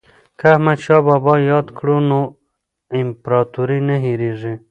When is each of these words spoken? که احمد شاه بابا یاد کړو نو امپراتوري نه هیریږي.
که 0.39 0.45
احمد 0.53 0.79
شاه 0.85 1.01
بابا 1.07 1.33
یاد 1.51 1.67
کړو 1.77 1.97
نو 2.09 2.19
امپراتوري 3.01 3.79
نه 3.87 3.95
هیریږي. 4.05 4.53